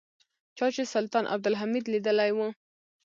چا 0.57 0.67
چې 0.75 0.83
سلطان 0.93 1.25
عبدالحمید 1.35 1.85
لیدلی 1.93 2.31
و. 2.33 2.39